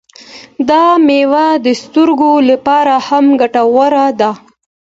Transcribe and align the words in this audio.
دا 0.69 0.85
میوه 1.07 1.47
د 1.65 1.67
سترګو 1.83 2.33
لپاره 2.49 2.93
هم 3.07 3.25
ګټوره 3.41 4.05
ده. 4.19 4.31